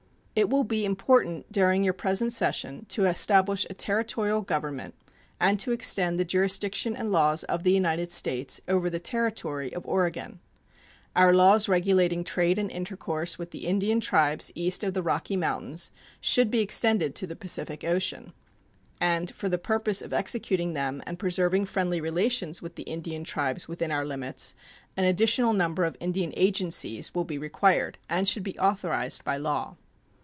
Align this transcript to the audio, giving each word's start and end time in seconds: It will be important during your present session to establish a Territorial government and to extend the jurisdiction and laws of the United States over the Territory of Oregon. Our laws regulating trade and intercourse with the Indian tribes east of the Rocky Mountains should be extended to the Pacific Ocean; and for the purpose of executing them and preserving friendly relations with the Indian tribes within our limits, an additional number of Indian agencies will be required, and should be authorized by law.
It 0.33 0.49
will 0.49 0.63
be 0.63 0.85
important 0.85 1.51
during 1.51 1.83
your 1.83 1.93
present 1.93 2.31
session 2.31 2.85
to 2.85 3.05
establish 3.05 3.67
a 3.69 3.73
Territorial 3.75 4.39
government 4.41 4.95
and 5.41 5.59
to 5.59 5.73
extend 5.73 6.17
the 6.17 6.23
jurisdiction 6.25 6.95
and 6.95 7.11
laws 7.11 7.43
of 7.43 7.63
the 7.63 7.73
United 7.73 8.13
States 8.13 8.61
over 8.65 8.89
the 8.89 8.97
Territory 8.97 9.73
of 9.73 9.85
Oregon. 9.85 10.39
Our 11.17 11.33
laws 11.33 11.67
regulating 11.67 12.23
trade 12.23 12.57
and 12.57 12.71
intercourse 12.71 13.37
with 13.37 13.51
the 13.51 13.65
Indian 13.67 13.99
tribes 13.99 14.53
east 14.55 14.85
of 14.85 14.93
the 14.93 15.03
Rocky 15.03 15.35
Mountains 15.35 15.91
should 16.21 16.49
be 16.49 16.61
extended 16.61 17.13
to 17.15 17.27
the 17.27 17.35
Pacific 17.35 17.83
Ocean; 17.83 18.31
and 19.01 19.29
for 19.35 19.49
the 19.49 19.57
purpose 19.59 20.01
of 20.01 20.13
executing 20.13 20.71
them 20.73 21.03
and 21.05 21.19
preserving 21.19 21.65
friendly 21.65 21.99
relations 21.99 22.61
with 22.61 22.75
the 22.75 22.83
Indian 22.83 23.25
tribes 23.25 23.67
within 23.67 23.91
our 23.91 24.05
limits, 24.05 24.55
an 24.95 25.03
additional 25.03 25.51
number 25.51 25.83
of 25.83 25.97
Indian 25.99 26.31
agencies 26.37 27.13
will 27.13 27.25
be 27.25 27.37
required, 27.37 27.97
and 28.09 28.29
should 28.29 28.43
be 28.43 28.57
authorized 28.57 29.25
by 29.25 29.35
law. 29.35 29.75